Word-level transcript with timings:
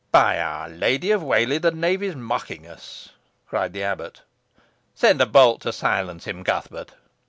"By 0.11 0.39
our 0.39 0.67
Lady 0.67 1.11
of 1.11 1.21
Whalley, 1.21 1.59
the 1.59 1.69
knave 1.69 2.01
is 2.01 2.15
mocking 2.15 2.65
us," 2.65 3.09
cried 3.47 3.71
the 3.71 3.83
abbot; 3.83 4.23
"send 4.95 5.21
a 5.21 5.27
bolt 5.27 5.61
to 5.61 5.71
silence 5.71 6.25
him, 6.25 6.43
Cuthbert." 6.43 6.93